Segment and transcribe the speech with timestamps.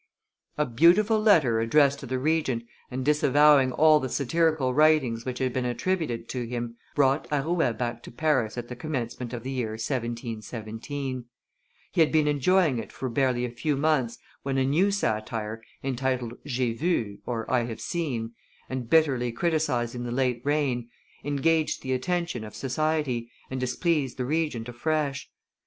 [0.57, 5.53] A beautiful letter addressed to the Regent and disavowing all the satirical writings which had
[5.53, 9.73] been attributed to him, brought Arouet back to Paris at the commencement of the year
[9.73, 11.25] 1717;
[11.91, 16.33] he had been enjoying it for barely a few months when a new satire, entitled
[16.47, 18.33] J'ai vu (I have seen),
[18.67, 20.89] and bitterly criticising the late reign,
[21.23, 25.29] engaged the attention of society, and displeased the Regent afresh.